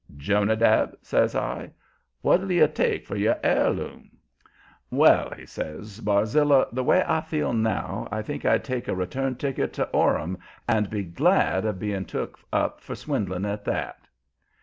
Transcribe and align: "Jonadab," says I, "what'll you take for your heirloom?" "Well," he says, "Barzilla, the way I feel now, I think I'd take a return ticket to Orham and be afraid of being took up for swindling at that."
"Jonadab," 0.17 0.97
says 1.03 1.35
I, 1.35 1.69
"what'll 2.23 2.51
you 2.51 2.67
take 2.67 3.05
for 3.05 3.15
your 3.15 3.37
heirloom?" 3.43 4.09
"Well," 4.89 5.29
he 5.37 5.45
says, 5.45 5.99
"Barzilla, 5.99 6.65
the 6.71 6.83
way 6.83 7.03
I 7.07 7.21
feel 7.21 7.53
now, 7.53 8.07
I 8.11 8.23
think 8.23 8.43
I'd 8.43 8.63
take 8.63 8.87
a 8.87 8.95
return 8.95 9.35
ticket 9.35 9.73
to 9.73 9.87
Orham 9.89 10.39
and 10.67 10.89
be 10.89 11.01
afraid 11.07 11.65
of 11.65 11.77
being 11.77 12.05
took 12.05 12.39
up 12.51 12.81
for 12.81 12.95
swindling 12.95 13.45
at 13.45 13.63
that." 13.65 14.07